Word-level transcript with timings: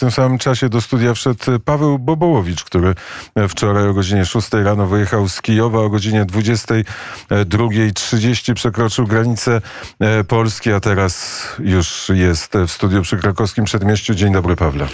W 0.00 0.02
tym 0.02 0.10
samym 0.10 0.38
czasie 0.38 0.68
do 0.68 0.80
studia 0.80 1.14
wszedł 1.14 1.44
Paweł 1.64 1.98
Bobołowicz, 1.98 2.64
który 2.64 2.94
wczoraj 3.48 3.88
o 3.88 3.94
godzinie 3.94 4.24
6 4.24 4.52
rano 4.52 4.86
wyjechał 4.86 5.28
z 5.28 5.42
Kijowa, 5.42 5.78
o 5.78 5.90
godzinie 5.90 6.24
22.30 6.24 8.54
przekroczył 8.54 9.06
granicę 9.06 9.60
e, 10.00 10.24
Polski, 10.24 10.72
a 10.72 10.80
teraz 10.80 11.42
już 11.58 12.10
jest 12.14 12.52
w 12.68 12.70
studiu 12.70 13.02
przy 13.02 13.16
krakowskim 13.16 13.64
przedmieściu. 13.64 14.14
Dzień 14.14 14.32
dobry, 14.32 14.56
Pawle. 14.56 14.86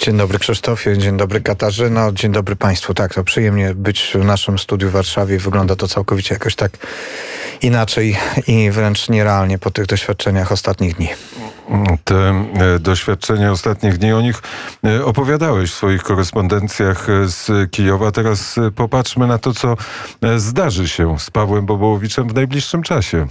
Dzień 0.00 0.16
dobry, 0.16 0.38
Krzysztofie. 0.38 0.98
Dzień 0.98 1.16
dobry, 1.16 1.40
Katarzyno. 1.40 2.12
Dzień 2.12 2.32
dobry 2.32 2.56
Państwu. 2.56 2.94
Tak, 2.94 3.14
to 3.14 3.24
przyjemnie 3.24 3.74
być 3.74 4.12
w 4.14 4.24
naszym 4.24 4.58
studiu 4.58 4.88
w 4.88 4.92
Warszawie. 4.92 5.38
Wygląda 5.38 5.76
to 5.76 5.88
całkowicie 5.88 6.34
jakoś 6.34 6.54
tak 6.54 6.72
inaczej 7.62 8.16
i 8.46 8.70
wręcz 8.70 9.08
nierealnie 9.08 9.58
po 9.58 9.70
tych 9.70 9.86
doświadczeniach 9.86 10.52
ostatnich 10.52 10.96
dni. 10.96 11.08
Te 12.04 12.14
e, 12.14 12.78
doświadczenia 12.78 13.52
ostatnich 13.52 13.98
dni, 13.98 14.12
o 14.12 14.20
nich 14.20 14.36
e, 14.36 14.40
opowiadałeś 15.04 15.70
w 15.70 15.74
swoich 15.74 16.02
korespondencjach 16.02 17.08
e, 17.08 17.28
z 17.28 17.70
Kijowa. 17.70 18.12
Teraz 18.12 18.56
popatrzmy 18.76 19.26
na 19.26 19.38
to, 19.38 19.54
co 19.54 19.76
zdarzy 20.36 20.88
się 20.88 21.18
z 21.18 21.30
Pawłem 21.30 21.66
Bobołowiczem 21.66 22.28
w 22.28 22.34
najbliższym 22.34 22.82
czasie. 22.82 23.26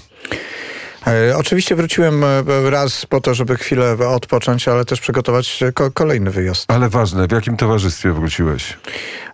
Oczywiście 1.36 1.76
wróciłem 1.76 2.26
raz 2.70 3.05
po 3.05 3.22
to, 3.22 3.34
żeby 3.34 3.58
chwilę 3.58 3.98
odpocząć, 4.08 4.68
ale 4.68 4.86
też 4.86 5.02
przygotować 5.02 5.64
kolejny 5.94 6.32
wyjazd. 6.32 6.72
Ale 6.72 6.90
ważne, 6.90 7.27
w 7.27 7.32
jakim 7.32 7.58
towarzystwie 7.58 8.12
wróciłeś? 8.12 8.77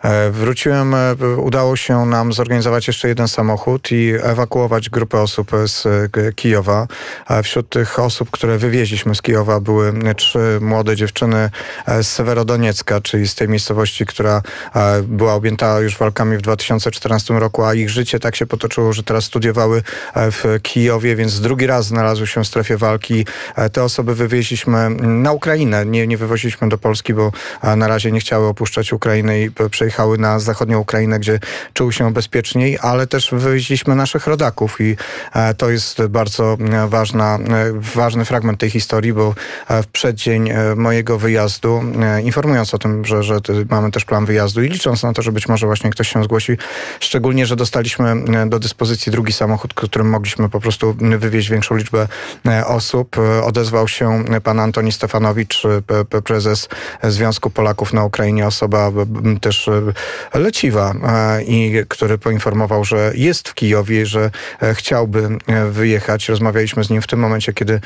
E, 0.03 0.31
wróciłem, 0.31 0.95
e, 0.95 1.15
udało 1.37 1.75
się 1.75 2.05
nam 2.05 2.33
zorganizować 2.33 2.87
jeszcze 2.87 3.07
jeden 3.07 3.27
samochód 3.27 3.91
i 3.91 4.13
ewakuować 4.23 4.89
grupę 4.89 5.21
osób 5.21 5.51
z 5.65 5.85
e, 5.85 6.33
Kijowa. 6.33 6.87
Wśród 7.43 7.69
tych 7.69 7.99
osób, 7.99 8.31
które 8.31 8.57
wywieźliśmy 8.57 9.15
z 9.15 9.21
Kijowa 9.21 9.59
były 9.59 9.93
trzy 10.17 10.59
młode 10.61 10.95
dziewczyny 10.95 11.49
z 12.01 12.07
Sewerodoniecka, 12.07 13.01
czyli 13.01 13.27
z 13.27 13.35
tej 13.35 13.49
miejscowości, 13.49 14.05
która 14.05 14.41
była 15.03 15.33
objęta 15.33 15.79
już 15.79 15.97
walkami 15.97 16.37
w 16.37 16.41
2014 16.41 17.33
roku, 17.33 17.63
a 17.63 17.73
ich 17.73 17.89
życie 17.89 18.19
tak 18.19 18.35
się 18.35 18.45
potoczyło, 18.45 18.93
że 18.93 19.03
teraz 19.03 19.23
studiowały 19.23 19.83
w 20.15 20.59
Kijowie, 20.63 21.15
więc 21.15 21.31
drugi 21.57 21.67
raz 21.67 21.85
znalazły 21.85 22.27
się 22.27 22.43
w 22.43 22.47
strefie 22.47 22.77
walki. 22.77 23.25
Te 23.71 23.83
osoby 23.83 24.15
wywieźliśmy 24.15 24.89
na 24.99 25.31
Ukrainę, 25.31 25.85
nie, 25.85 26.07
nie 26.07 26.17
wywoziliśmy 26.17 26.69
do 26.69 26.77
Polski, 26.77 27.13
bo 27.13 27.31
na 27.77 27.87
razie 27.87 28.11
nie 28.11 28.19
chciały 28.19 28.47
opuszczać 28.47 28.93
Ukrainy 28.93 29.41
i 29.41 29.51
przejechać 29.71 29.97
pojechały 29.97 30.17
na 30.17 30.39
zachodnią 30.39 30.79
Ukrainę, 30.79 31.19
gdzie 31.19 31.39
czuły 31.73 31.93
się 31.93 32.13
bezpieczniej, 32.13 32.77
ale 32.81 33.07
też 33.07 33.29
wywieźliśmy 33.31 33.95
naszych 33.95 34.27
rodaków 34.27 34.81
i 34.81 34.95
e, 35.33 35.53
to 35.53 35.69
jest 35.69 36.05
bardzo 36.09 36.57
e, 36.59 36.87
ważna, 36.87 37.35
e, 37.35 37.39
ważny 37.95 38.25
fragment 38.25 38.59
tej 38.59 38.69
historii, 38.69 39.13
bo 39.13 39.35
w 39.69 39.87
przeddzień 39.87 40.49
mojego 40.75 41.17
wyjazdu, 41.17 41.83
informując 42.23 42.73
o 42.73 42.77
tym, 42.77 43.05
że, 43.05 43.23
że 43.23 43.39
mamy 43.69 43.91
też 43.91 44.05
plan 44.05 44.25
wyjazdu 44.25 44.63
i 44.63 44.69
licząc 44.69 45.03
na 45.03 45.13
to, 45.13 45.21
że 45.21 45.31
być 45.31 45.47
może 45.47 45.65
właśnie 45.65 45.89
ktoś 45.89 46.07
się 46.07 46.23
zgłosi, 46.23 46.57
szczególnie, 46.99 47.45
że 47.45 47.55
dostaliśmy 47.55 48.15
do 48.49 48.59
dyspozycji 48.59 49.11
drugi 49.11 49.33
samochód, 49.33 49.73
którym 49.73 50.09
mogliśmy 50.09 50.49
po 50.49 50.59
prostu 50.59 50.95
wywieźć 51.17 51.46
większą 51.49 51.75
liczbę 51.75 52.07
osób, 52.65 53.15
odezwał 53.43 53.87
się 53.87 54.23
pan 54.43 54.59
Antoni 54.59 54.91
Stefanowicz, 54.91 55.63
prezes 56.23 56.69
Związku 57.03 57.49
Polaków 57.49 57.93
na 57.93 58.03
Ukrainie, 58.03 58.47
osoba 58.47 58.91
też 59.41 59.69
Leciwa, 60.33 60.93
e, 61.03 61.43
i 61.43 61.73
który 61.87 62.17
poinformował, 62.17 62.85
że 62.85 63.11
jest 63.15 63.49
w 63.49 63.53
Kijowie, 63.53 64.05
że 64.05 64.31
e, 64.61 64.75
chciałby 64.75 65.29
e, 65.47 65.65
wyjechać. 65.65 66.29
Rozmawialiśmy 66.29 66.83
z 66.83 66.89
nim 66.89 67.01
w 67.01 67.07
tym 67.07 67.19
momencie, 67.19 67.53
kiedy, 67.53 67.81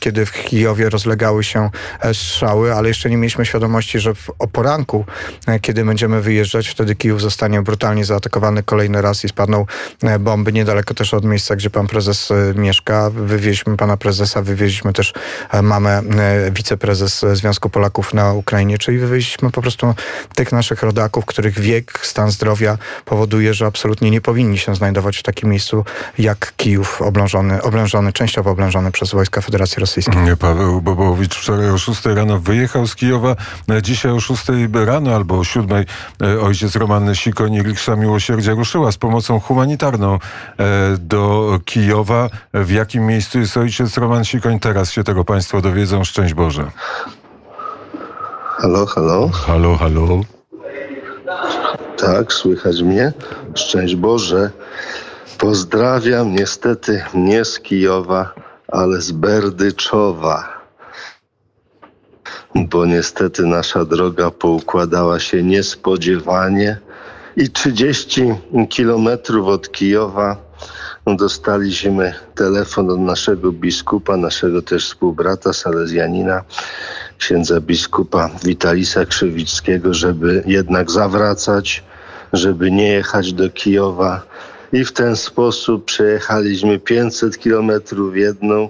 kiedy 0.00 0.26
w 0.26 0.32
Kijowie 0.32 0.90
rozlegały 0.90 1.44
się 1.44 1.70
strzały, 2.12 2.74
ale 2.74 2.88
jeszcze 2.88 3.10
nie 3.10 3.16
mieliśmy 3.16 3.46
świadomości, 3.46 4.00
że 4.00 4.12
o 4.38 4.48
poranku, 4.48 5.04
kiedy 5.60 5.84
będziemy 5.84 6.20
wyjeżdżać, 6.20 6.68
wtedy 6.68 6.94
Kijów 6.94 7.20
zostanie 7.20 7.62
brutalnie 7.62 8.04
zaatakowany 8.04 8.62
kolejny 8.62 9.02
raz 9.02 9.24
i 9.24 9.28
spadną 9.28 9.66
bomby 10.20 10.52
niedaleko 10.52 10.94
też 10.94 11.14
od 11.14 11.24
miejsca, 11.24 11.56
gdzie 11.56 11.70
pan 11.70 11.86
prezes 11.86 12.28
mieszka. 12.54 12.91
Wywieźliśmy 13.10 13.76
pana 13.76 13.96
prezesa, 13.96 14.42
wywieźliśmy 14.42 14.92
też 14.92 15.12
mamę 15.62 16.02
wiceprezes 16.52 17.24
Związku 17.32 17.70
Polaków 17.70 18.14
na 18.14 18.32
Ukrainie, 18.32 18.78
czyli 18.78 18.98
wywieźliśmy 18.98 19.50
po 19.50 19.62
prostu 19.62 19.94
tych 20.34 20.52
naszych 20.52 20.82
rodaków, 20.82 21.26
których 21.26 21.60
wiek, 21.60 22.00
stan 22.02 22.30
zdrowia 22.30 22.78
powoduje, 23.04 23.54
że 23.54 23.66
absolutnie 23.66 24.10
nie 24.10 24.20
powinni 24.20 24.58
się 24.58 24.74
znajdować 24.74 25.16
w 25.16 25.22
takim 25.22 25.50
miejscu 25.50 25.84
jak 26.18 26.52
Kijów, 26.56 27.02
oblężony, 27.02 27.62
oblężony 27.62 28.12
częściowo 28.12 28.50
oblężony 28.50 28.92
przez 28.92 29.12
wojska 29.12 29.40
Federacji 29.40 29.80
Rosyjskiej. 29.80 30.36
Paweł 30.38 30.80
Bobowicz 30.80 31.34
wczoraj 31.34 31.70
o 31.70 31.78
6 31.78 32.04
rano 32.04 32.38
wyjechał 32.38 32.86
z 32.86 32.94
Kijowa. 32.94 33.36
Dzisiaj 33.82 34.12
o 34.12 34.20
6 34.20 34.44
rano 34.72 35.14
albo 35.14 35.38
o 35.38 35.44
7 35.44 35.84
e, 36.22 36.40
ojciec 36.40 36.76
Roman 36.76 37.14
Sikoń 37.14 37.54
i 37.54 37.62
Miłosierdzia 37.96 38.52
ruszyła 38.52 38.92
z 38.92 38.96
pomocą 38.96 39.40
humanitarną 39.40 40.14
e, 40.14 40.18
do 40.98 41.60
Kijowa. 41.64 42.28
W 42.54 42.70
jakim 42.82 43.06
miejscu 43.06 43.38
jest 43.38 43.56
ojciec 43.56 43.98
Roman 43.98 44.24
Sikoń? 44.24 44.58
Teraz 44.58 44.90
się 44.90 45.04
tego 45.04 45.24
Państwo 45.24 45.60
dowiedzą. 45.60 46.04
Szczęść 46.04 46.34
Boże. 46.34 46.70
Halo, 48.44 48.86
halo. 48.86 49.28
Halo, 49.28 49.76
halo. 49.76 50.20
Tak, 51.98 52.32
słychać 52.32 52.82
mnie? 52.82 53.12
Szczęść 53.54 53.96
Boże. 53.96 54.50
Pozdrawiam 55.38 56.34
niestety 56.34 57.04
nie 57.14 57.44
z 57.44 57.60
Kijowa, 57.60 58.34
ale 58.68 59.00
z 59.00 59.12
Berdyczowa. 59.12 60.48
Bo 62.54 62.86
niestety 62.86 63.42
nasza 63.42 63.84
droga 63.84 64.30
poukładała 64.30 65.20
się 65.20 65.42
niespodziewanie 65.42 66.78
i 67.36 67.50
30 67.50 68.34
kilometrów 68.68 69.46
od 69.46 69.72
Kijowa 69.72 70.51
dostaliśmy 71.06 72.14
telefon 72.34 72.90
od 72.90 73.00
naszego 73.00 73.52
biskupa, 73.52 74.16
naszego 74.16 74.62
też 74.62 74.84
współbrata 74.84 75.52
salezjanina, 75.52 76.44
księdza 77.18 77.60
biskupa 77.60 78.30
Witalisa 78.44 79.06
Krzywickiego, 79.06 79.94
żeby 79.94 80.42
jednak 80.46 80.90
zawracać, 80.90 81.84
żeby 82.32 82.70
nie 82.70 82.88
jechać 82.88 83.32
do 83.32 83.50
Kijowa. 83.50 84.22
I 84.72 84.84
w 84.84 84.92
ten 84.92 85.16
sposób 85.16 85.84
przejechaliśmy 85.84 86.78
500 86.78 87.38
kilometrów 87.38 88.12
w 88.12 88.16
jedną 88.16 88.68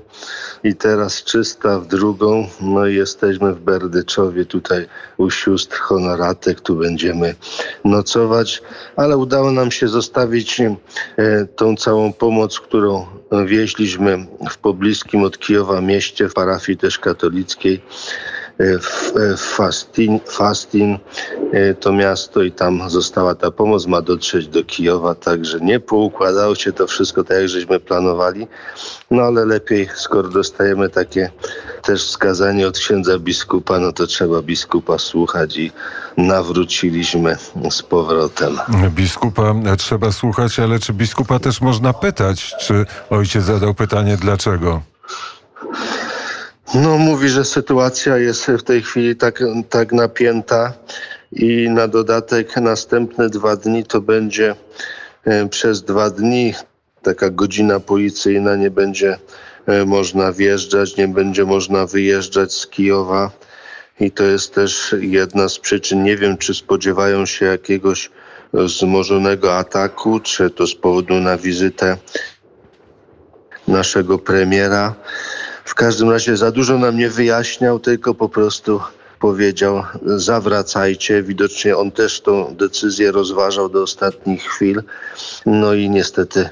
i 0.65 0.75
teraz 0.75 1.25
300 1.25 1.79
w 1.79 1.87
drugą. 1.87 2.49
No 2.61 2.87
i 2.87 2.95
jesteśmy 2.95 3.55
w 3.55 3.61
Berdyczowie, 3.61 4.45
tutaj 4.45 4.87
u 5.17 5.31
sióstr 5.31 5.79
honoratek, 5.79 6.61
tu 6.61 6.77
będziemy 6.77 7.35
nocować, 7.85 8.63
ale 8.97 9.17
udało 9.17 9.51
nam 9.51 9.71
się 9.71 9.89
zostawić 9.89 10.61
e, 10.61 10.71
tą 11.57 11.77
całą 11.77 12.13
pomoc, 12.13 12.61
którą 12.61 13.07
wieźliśmy 13.47 14.27
w 14.51 14.59
pobliskim 14.59 15.23
od 15.23 15.39
Kijowa 15.39 15.81
mieście, 15.81 16.29
w 16.29 16.35
parafii 16.35 16.79
też 16.79 16.99
katolickiej. 16.99 17.83
E, 18.61 18.65
e, 18.65 19.37
Fastin, 19.37 20.21
Fastin 20.27 20.99
e, 21.53 21.75
to 21.75 21.93
miasto 21.93 22.43
i 22.43 22.53
tam 22.53 22.91
została 22.91 23.35
ta 23.35 23.51
pomoc, 23.51 23.87
ma 23.87 24.03
dotrzeć 24.03 24.49
do 24.49 24.65
Kijowa, 24.65 25.15
także 25.15 25.61
nie 25.61 25.81
poukładało 25.81 26.55
się 26.55 26.73
to 26.73 26.87
wszystko 26.87 27.25
tak, 27.25 27.37
jak 27.37 27.49
żeśmy 27.49 27.81
planowali, 27.81 28.47
no 29.11 29.23
ale 29.23 29.45
lepiej, 29.45 29.89
skoro 29.95 30.29
dostajemy 30.29 30.89
takie 30.89 31.31
też 31.83 32.05
wskazanie 32.05 32.67
od 32.67 32.79
księdza 32.79 33.19
biskupa, 33.19 33.79
no 33.79 33.93
to 33.93 34.07
trzeba 34.07 34.43
biskupa 34.43 34.99
słuchać 34.99 35.57
i 35.57 35.73
nawróciliśmy 36.17 37.37
z 37.71 37.83
powrotem. 37.83 38.59
Biskupa 38.91 39.55
trzeba 39.79 40.13
słuchać, 40.13 40.59
ale 40.59 40.79
czy 40.79 40.93
biskupa 40.93 41.39
też 41.39 41.61
można 41.61 41.93
pytać? 41.93 42.55
Czy 42.61 42.87
ojciec 43.11 43.45
zadał 43.45 43.75
pytanie 43.75 44.17
dlaczego? 44.17 44.83
No 46.75 46.99
mówi, 46.99 47.29
że 47.29 47.45
sytuacja 47.45 48.19
jest 48.19 48.47
w 48.47 48.63
tej 48.63 48.83
chwili 48.83 49.17
tak, 49.17 49.43
tak 49.69 49.93
napięta 49.93 50.73
i 51.33 51.71
na 51.71 51.89
dodatek 51.89 52.57
następne 52.57 53.29
dwa 53.29 53.57
dni 53.57 53.85
to 53.85 54.01
będzie 54.01 54.55
e, 55.25 55.49
przez 55.49 55.83
dwa 55.83 56.11
dni 56.11 56.55
taka 57.03 57.31
godzina 57.31 57.81
policyjna, 57.81 58.57
nie 58.57 58.71
będzie 58.71 59.19
e, 59.67 59.85
można 59.85 60.33
wjeżdżać, 60.33 60.97
nie 60.97 61.09
będzie 61.09 61.45
można 61.45 61.87
wyjeżdżać 61.87 62.55
z 62.55 62.67
Kijowa. 62.67 63.31
I 64.01 64.11
to 64.11 64.25
jest 64.25 64.55
też 64.55 64.95
jedna 65.01 65.49
z 65.49 65.59
przyczyn. 65.59 66.03
Nie 66.03 66.17
wiem, 66.17 66.39
czy 66.39 66.55
spodziewają 66.55 67.27
się 67.27 67.47
jakiegoś 67.47 68.11
wzmożonego 68.53 69.57
ataku, 69.57 70.21
czy 70.21 70.51
to 70.51 70.67
z 70.67 70.75
powodu 70.75 71.15
na 71.15 71.37
wizytę 71.37 71.97
naszego 73.69 74.19
premiera. 74.19 74.95
W 75.65 75.75
każdym 75.75 76.11
razie 76.11 76.37
za 76.37 76.51
dużo 76.51 76.79
nam 76.79 76.99
nie 76.99 77.11
wyjaśniał, 77.11 77.81
tylko 77.81 78.15
po 78.15 78.29
prostu 78.29 78.81
powiedział 79.19 79.83
zawracajcie. 80.05 81.23
Widocznie 81.23 81.77
on 81.77 81.91
też 81.91 82.21
tą 82.21 82.55
decyzję 82.57 83.13
rozważał 83.13 83.69
do 83.69 83.83
ostatnich 83.83 84.43
chwil. 84.43 84.83
No 85.47 85.75
i 85.75 85.91
niestety 85.91 86.51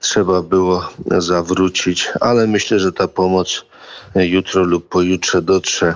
trzeba 0.00 0.42
było 0.42 0.88
zawrócić, 1.18 2.08
ale 2.20 2.46
myślę, 2.46 2.78
że 2.78 2.92
ta 2.92 3.08
pomoc 3.08 3.64
jutro 4.14 4.64
lub 4.64 4.88
pojutrze 4.88 5.42
dotrze 5.42 5.94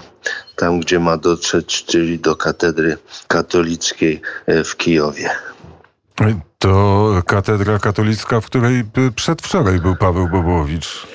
tam, 0.57 0.81
gdzie 0.81 0.99
ma 1.01 1.17
dotrzeć, 1.17 1.85
czyli 1.85 2.19
do 2.19 2.37
katedry 2.37 2.97
katolickiej 3.29 4.21
e, 4.47 4.65
w 4.65 4.77
Kijowie. 4.77 5.31
To 6.59 7.23
katedra 7.27 7.79
katolicka, 7.79 8.41
w 8.41 8.47
której 8.47 8.85
przedwczoraj 9.17 9.81
był 9.81 9.97
Paweł 9.97 10.29
Bobołowicz. 10.29 11.07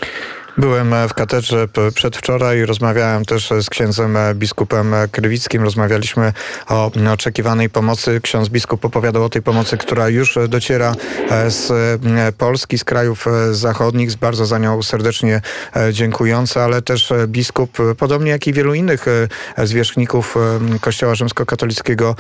Byłem 0.58 0.94
w 1.10 1.14
katedrze 1.14 1.68
przedwczoraj, 1.96 2.66
rozmawiałem 2.66 3.26
też 3.26 3.50
z 3.62 3.70
księdzem 3.70 4.18
biskupem 4.34 4.96
Krywickim, 5.12 5.64
rozmawialiśmy 5.64 6.34
o 6.70 6.92
oczekiwanej 7.14 7.70
pomocy. 7.70 8.22
Ksiądz 8.22 8.50
biskup 8.50 8.86
opowiadał 8.86 9.24
o 9.24 9.30
tej 9.30 9.42
pomocy, 9.42 9.78
która 9.78 10.10
już 10.10 10.40
dociera 10.50 10.96
e, 11.30 11.52
z 11.52 11.72
e, 11.72 12.32
Polski, 12.32 12.78
z 12.78 12.84
krajów 12.84 13.28
e, 13.28 13.54
zachodnich, 13.54 14.16
bardzo 14.16 14.46
za 14.46 14.58
nią 14.58 14.84
serdecznie 14.84 15.42
dziękujący, 15.92 16.60
ale 16.60 16.82
też 16.82 17.14
biskup, 17.28 17.78
podobnie 17.98 18.32
jak 18.32 18.48
i 18.48 18.54
wielu 18.54 18.74
innych 18.74 19.06
zwierzchników 19.64 20.36
Kościoła 20.82 21.16
Rzymskokatolickiego, 21.16 22.16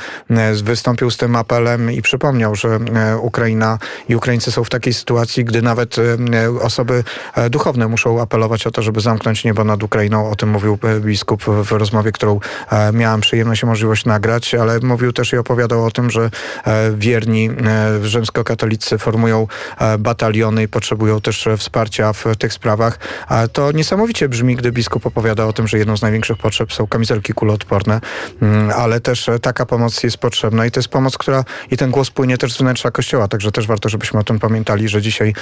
wystąpił 0.63 1.11
z 1.11 1.17
tym 1.17 1.35
apelem 1.35 1.91
i 1.91 2.01
przypomniał, 2.01 2.55
że 2.55 2.79
Ukraina 3.21 3.77
i 4.09 4.15
Ukraińcy 4.15 4.51
są 4.51 4.63
w 4.63 4.69
takiej 4.69 4.93
sytuacji, 4.93 5.45
gdy 5.45 5.61
nawet 5.61 5.95
osoby 6.61 7.03
duchowne 7.49 7.87
muszą 7.87 8.20
apelować 8.21 8.67
o 8.67 8.71
to, 8.71 8.81
żeby 8.81 9.01
zamknąć 9.01 9.43
niebo 9.43 9.63
nad 9.63 9.83
Ukrainą. 9.83 10.29
O 10.29 10.35
tym 10.35 10.49
mówił 10.49 10.77
biskup 10.99 11.43
w 11.43 11.71
rozmowie, 11.71 12.11
którą 12.11 12.39
e, 12.71 12.91
miałem 12.91 13.21
przyjemność 13.21 13.63
i 13.63 13.65
możliwość 13.65 14.05
nagrać, 14.05 14.55
ale 14.55 14.79
mówił 14.79 15.13
też 15.13 15.33
i 15.33 15.37
opowiadał 15.37 15.85
o 15.85 15.91
tym, 15.91 16.09
że 16.09 16.29
e, 16.65 16.91
wierni 16.95 17.49
e, 17.49 18.07
rzymskokatolicy 18.07 18.97
formują 18.97 19.47
bataliony 19.99 20.63
i 20.63 20.67
potrzebują 20.67 21.21
też 21.21 21.47
wsparcia 21.57 22.13
w 22.13 22.25
tych 22.37 22.53
sprawach. 22.53 22.99
To 23.53 23.71
niesamowicie 23.71 24.29
brzmi, 24.29 24.55
gdy 24.55 24.71
biskup 24.71 25.05
opowiada 25.05 25.45
o 25.45 25.53
tym, 25.53 25.67
że 25.67 25.77
jedną 25.77 25.97
z 25.97 26.01
największych 26.01 26.37
potrzeb 26.37 26.73
są 26.73 26.87
kamizelki 26.87 27.33
kuloodporne, 27.33 28.01
mm, 28.41 28.71
ale 28.75 28.99
też 28.99 29.29
taka 29.41 29.65
pomoc 29.65 30.03
jest 30.03 30.17
potrzebna 30.17 30.65
i 30.65 30.71
to 30.71 30.79
jest 30.79 30.89
pomoc, 30.89 31.17
która 31.17 31.43
i 31.71 31.77
ten 31.77 31.91
głos 31.91 32.09
płynie 32.09 32.37
też 32.37 32.53
z 32.53 32.57
wnętrza 32.57 32.91
Kościoła, 32.91 33.27
także 33.27 33.51
też 33.51 33.67
warto, 33.67 33.89
żebyśmy 33.89 34.19
o 34.19 34.23
tym 34.23 34.39
pamiętali, 34.39 34.89
że 34.89 35.01
dzisiaj 35.01 35.33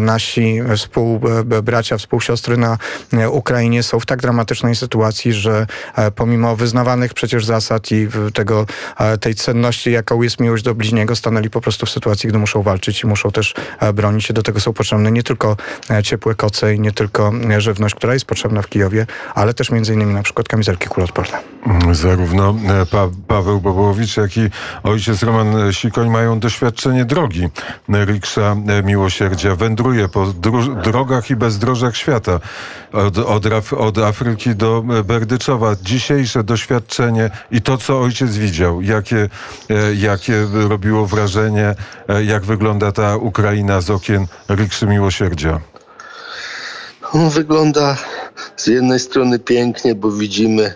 nasi 0.00 0.60
współbracia, 0.76 1.96
współ 1.98 2.20
siostry 2.22 2.56
na 2.56 2.78
e, 3.12 3.30
Ukrainie 3.30 3.82
są 3.82 4.00
w 4.00 4.06
tak 4.06 4.22
dramatycznej 4.22 4.76
sytuacji, 4.76 5.32
że 5.32 5.66
e, 5.96 6.10
pomimo 6.10 6.56
wyznawanych 6.56 7.14
przecież 7.14 7.44
zasad 7.44 7.92
i 7.92 8.08
tego, 8.34 8.66
e, 8.98 9.18
tej 9.18 9.34
cenności, 9.34 9.92
jaką 9.92 10.22
jest 10.22 10.40
miłość 10.40 10.64
do 10.64 10.74
bliźniego, 10.74 11.16
stanęli 11.16 11.50
po 11.50 11.60
prostu 11.60 11.86
w 11.86 11.90
sytuacji, 11.90 12.28
gdy 12.28 12.38
muszą 12.38 12.62
walczyć 12.62 13.02
i 13.02 13.06
muszą 13.06 13.30
też 13.30 13.54
bronić 13.94 14.24
się. 14.24 14.34
Do 14.34 14.42
tego 14.42 14.60
są 14.60 14.72
potrzebne 14.72 15.12
nie 15.12 15.22
tylko 15.22 15.56
ciepłe 16.02 16.34
koce 16.34 16.74
i 16.74 16.80
nie 16.80 16.92
tylko 16.92 17.32
żywność, 17.58 17.94
która 17.94 18.14
jest 18.14 18.24
potrzebna 18.24 18.62
w 18.62 18.68
Kijowie, 18.68 19.06
ale 19.34 19.54
też 19.54 19.70
między 19.70 19.94
innymi 19.94 20.14
na 20.14 20.22
przykład 20.22 20.48
kamizelki 20.48 20.88
kuloodporne. 20.88 21.38
Zarówno 21.92 22.54
pa 22.90 23.08
Paweł 23.28 23.60
Bobołowicz, 23.60 24.16
jak 24.16 24.36
i 24.36 24.50
ojciec 24.82 25.22
Roman 25.22 25.72
Sikoń 25.72 26.10
mają 26.10 26.40
doświadczenie 26.40 27.04
drogi. 27.04 27.48
Riksza 27.88 28.56
Miłosierdzia 28.84 29.56
wędruje 29.56 30.08
po 30.08 30.26
drogach 30.84 31.30
i 31.30 31.36
bezdrożach 31.36 31.96
świata 31.96 32.11
świata. 32.12 32.40
Od, 32.92 33.18
od, 33.18 33.72
od 33.72 33.98
Afryki 33.98 34.54
do 34.54 34.82
Berdyczowa. 35.04 35.76
Dzisiejsze 35.82 36.44
doświadczenie 36.44 37.30
i 37.50 37.62
to, 37.62 37.78
co 37.78 38.00
ojciec 38.00 38.36
widział, 38.36 38.82
jakie, 38.82 39.28
e, 39.70 39.94
jakie 39.94 40.46
robiło 40.68 41.06
wrażenie, 41.06 41.74
e, 42.08 42.24
jak 42.24 42.44
wygląda 42.44 42.92
ta 42.92 43.16
Ukraina 43.16 43.80
z 43.80 43.90
okien 43.90 44.26
Rikszy 44.50 44.86
Miłosierdzia. 44.86 45.60
Wygląda 47.30 47.96
z 48.56 48.66
jednej 48.66 49.00
strony 49.00 49.38
pięknie, 49.38 49.94
bo 49.94 50.12
widzimy 50.12 50.74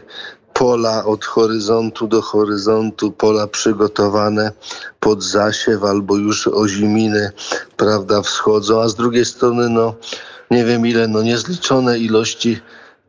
pola 0.59 1.05
od 1.05 1.25
horyzontu 1.25 2.07
do 2.09 2.23
horyzontu, 2.23 3.13
pola 3.13 3.47
przygotowane 3.47 4.53
pod 5.01 5.23
zasiew 5.23 5.85
albo 5.85 6.17
już 6.17 6.49
oziminy, 6.49 7.31
prawda, 7.77 8.23
wschodzą, 8.23 8.83
a 8.83 8.89
z 8.89 8.95
drugiej 8.95 9.25
strony, 9.25 9.69
no, 9.69 9.95
nie 10.51 10.65
wiem 10.65 10.87
ile, 10.87 11.09
no 11.09 11.23
niezliczone 11.23 11.99
ilości 11.99 12.61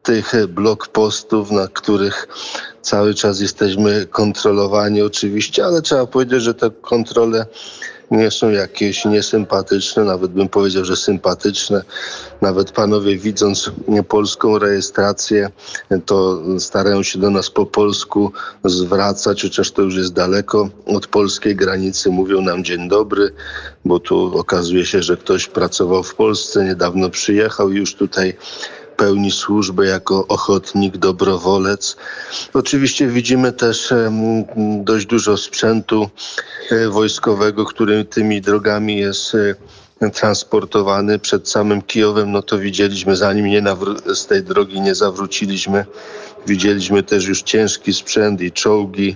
tych 0.04 0.48
blokpostów, 0.48 1.52
na 1.52 1.68
których 1.68 2.28
cały 2.82 3.14
czas 3.14 3.40
jesteśmy 3.40 4.06
kontrolowani 4.06 5.02
oczywiście, 5.02 5.66
ale 5.66 5.82
trzeba 5.82 6.06
powiedzieć, 6.06 6.42
że 6.42 6.54
te 6.54 6.70
kontrole 6.70 7.46
nie 8.12 8.32
są 8.32 8.50
jakieś 8.50 9.06
niesympatyczne, 9.06 10.04
nawet 10.04 10.32
bym 10.32 10.50
powiedział, 10.50 10.86
że 10.86 10.96
sympatyczne. 10.96 11.84
Nawet 12.42 12.72
panowie 12.72 13.18
widząc 13.18 13.72
polską 14.08 14.60
rejestrację, 14.60 15.50
to 16.06 16.42
starają 16.60 17.04
się 17.04 17.20
do 17.20 17.30
nas 17.30 17.50
po 17.50 17.66
polsku 17.66 18.32
zwracać, 18.64 19.42
chociaż 19.42 19.72
to 19.72 19.82
już 19.82 19.96
jest 19.96 20.14
daleko 20.14 20.70
od 20.86 21.08
polskiej 21.08 21.56
granicy. 21.56 22.10
Mówią 22.10 22.42
nam 22.42 22.64
dzień 22.64 22.90
dobry, 22.90 23.34
bo 23.86 24.00
tu 24.00 24.40
okazuje 24.40 24.86
się, 24.86 25.04
że 25.04 25.18
ktoś 25.18 25.48
pracował 25.48 26.04
w 26.04 26.16
Polsce, 26.16 26.66
niedawno 26.66 27.10
przyjechał 27.10 27.72
i 27.72 27.78
już 27.78 27.96
tutaj 27.96 28.34
pełni 28.98 29.32
służbę 29.32 29.86
jako 29.86 30.28
ochotnik, 30.28 30.98
dobrowolec. 30.98 31.98
Oczywiście 32.54 33.08
widzimy 33.08 33.52
też 33.52 33.94
dość 34.84 35.06
dużo 35.06 35.38
sprzętu 35.38 36.10
e, 36.72 36.90
wojskowego, 36.90 37.66
który 37.66 38.06
tymi 38.06 38.42
drogami 38.42 38.98
jest 38.98 39.36
e, 39.36 40.10
transportowany 40.10 41.20
przed 41.20 41.50
samym 41.50 41.82
Kijowem, 41.82 42.32
no 42.32 42.42
to 42.42 42.60
widzieliśmy, 42.60 43.16
zanim 43.16 43.46
nie 43.46 43.64
z 44.16 44.26
tej 44.26 44.44
drogi 44.44 44.82
nie 44.82 44.96
zawróciliśmy, 44.96 45.86
widzieliśmy 46.48 47.04
też 47.04 47.26
już 47.26 47.42
ciężki 47.42 47.94
sprzęt 47.94 48.42
i 48.42 48.52
czołgi 48.52 49.16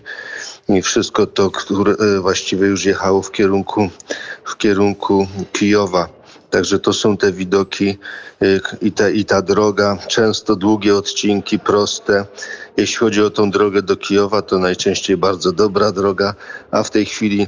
i 0.69 0.81
wszystko 0.81 1.27
to, 1.27 1.51
które 1.51 1.94
e, 1.94 2.19
właściwie 2.19 2.68
już 2.68 2.86
jechało 2.86 3.22
w 3.22 3.31
kierunku, 3.31 3.89
w 4.45 4.57
kierunku 4.57 5.27
Kijowa. 5.54 6.21
Także 6.51 6.80
to 6.80 6.94
są 6.94 7.18
te 7.18 7.31
widoki 7.31 7.98
y, 8.44 8.62
i, 8.81 8.92
te, 8.92 9.12
i 9.12 9.25
ta 9.25 9.42
droga, 9.42 9.98
często 10.07 10.56
długie 10.56 10.95
odcinki, 10.95 11.59
proste. 11.59 12.25
Jeśli 12.77 12.98
chodzi 12.98 13.24
o 13.24 13.30
tą 13.30 13.51
drogę 13.51 13.81
do 13.81 13.98
Kijowa, 13.98 14.42
to 14.42 14.59
najczęściej 14.59 15.18
bardzo 15.18 15.51
dobra 15.51 15.92
droga, 15.92 16.36
a 16.71 16.83
w 16.83 16.89
tej 16.89 17.06
chwili 17.06 17.48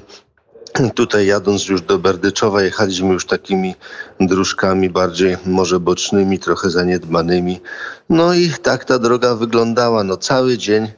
Tutaj 0.96 1.26
jadąc 1.26 1.68
już 1.68 1.82
do 1.82 2.00
Berdyczowa 2.00 2.64
jechaliśmy 2.64 3.14
już 3.14 3.26
takimi 3.26 3.76
dróżkami 4.20 4.90
bardziej 4.90 5.38
może 5.46 5.80
bocznymi, 5.80 6.40
trochę 6.40 6.70
zaniedbanymi. 6.70 7.62
No 8.10 8.34
i 8.34 8.50
tak 8.50 8.86
ta 8.86 9.00
droga 9.00 9.36
wyglądała. 9.36 10.04
No 10.04 10.18
cały 10.18 10.58
dzień, 10.58 10.92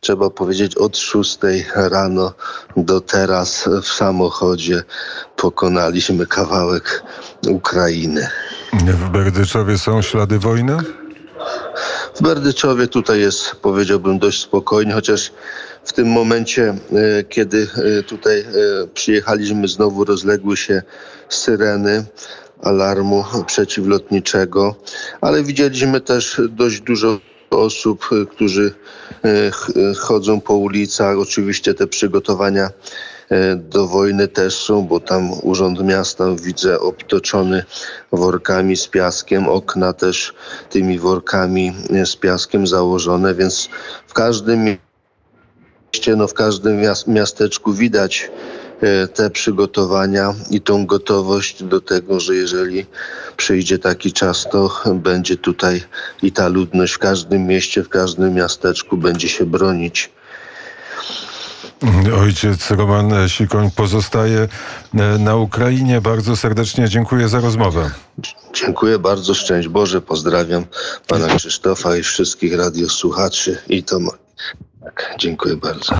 trzeba 0.00 0.30
powiedzieć, 0.30 0.76
od 0.76 0.96
6 0.96 1.38
rano 1.74 2.32
do 2.76 3.00
teraz 3.00 3.68
w 3.82 3.86
samochodzie 3.86 4.82
pokonaliśmy 5.36 6.26
kawałek 6.26 7.02
Ukrainy. 7.48 8.28
W 8.72 9.10
Berdyczowie 9.10 9.78
są 9.78 10.02
ślady 10.02 10.38
wojny? 10.38 10.76
W 12.14 12.22
Berdyczowie 12.22 12.86
tutaj 12.86 13.20
jest, 13.20 13.56
powiedziałbym, 13.62 14.18
dość 14.18 14.42
spokojnie, 14.42 14.92
chociaż 14.92 15.32
w 15.84 15.92
tym 15.92 16.08
momencie, 16.08 16.74
e, 17.18 17.24
kiedy 17.24 17.68
e, 17.98 18.02
tutaj 18.02 18.40
e, 18.40 18.44
przyjechaliśmy, 18.94 19.68
znowu 19.68 20.04
rozległy 20.04 20.56
się 20.56 20.82
syreny 21.28 22.04
alarmu 22.62 23.24
przeciwlotniczego, 23.46 24.74
ale 25.20 25.42
widzieliśmy 25.42 26.00
też 26.00 26.40
dość 26.50 26.80
dużo 26.80 27.18
osób, 27.50 28.08
którzy 28.30 28.74
chodzą 29.98 30.40
po 30.40 30.54
ulicach. 30.54 31.18
Oczywiście 31.18 31.74
te 31.74 31.86
przygotowania 31.86 32.70
do 33.56 33.86
wojny 33.86 34.28
też 34.28 34.54
są, 34.54 34.82
bo 34.82 35.00
tam 35.00 35.30
Urząd 35.42 35.84
Miasta 35.84 36.24
widzę 36.42 36.80
obtoczony 36.80 37.64
workami 38.12 38.76
z 38.76 38.88
piaskiem, 38.88 39.48
okna 39.48 39.92
też 39.92 40.34
tymi 40.70 40.98
workami 40.98 41.72
z 42.04 42.16
piaskiem 42.16 42.66
założone, 42.66 43.34
więc 43.34 43.68
w 44.06 44.12
każdym 44.12 44.76
no 46.16 46.28
w 46.28 46.34
każdym 46.34 46.80
miasteczku 47.06 47.72
widać 47.72 48.30
e, 48.80 49.08
te 49.08 49.30
przygotowania 49.30 50.34
i 50.50 50.60
tą 50.60 50.86
gotowość 50.86 51.62
do 51.62 51.80
tego, 51.80 52.20
że 52.20 52.34
jeżeli 52.34 52.86
przyjdzie 53.36 53.78
taki 53.78 54.12
czas, 54.12 54.46
to 54.52 54.82
będzie 54.94 55.36
tutaj 55.36 55.82
i 56.22 56.32
ta 56.32 56.48
ludność 56.48 56.92
w 56.94 56.98
każdym 56.98 57.46
mieście, 57.46 57.82
w 57.82 57.88
każdym 57.88 58.34
miasteczku 58.34 58.96
będzie 58.96 59.28
się 59.28 59.46
bronić. 59.46 60.10
Ojciec 62.20 62.70
Roman 62.70 63.28
Sikoń 63.28 63.70
pozostaje 63.70 64.48
e, 64.94 65.18
na 65.18 65.36
Ukrainie. 65.36 66.00
Bardzo 66.00 66.36
serdecznie 66.36 66.88
dziękuję 66.88 67.28
za 67.28 67.40
rozmowę. 67.40 67.90
Dziękuję 68.54 68.98
bardzo, 68.98 69.34
szczęść 69.34 69.68
Boże, 69.68 70.00
pozdrawiam 70.00 70.64
pana 71.06 71.36
Krzysztofa 71.36 71.96
i 71.96 72.02
wszystkich 72.02 72.56
radiosłuchaczy 72.56 73.58
i 73.68 73.82
to 73.82 73.98
tak, 74.84 75.14
dziękuję 75.18 75.56
bardzo. 75.56 75.92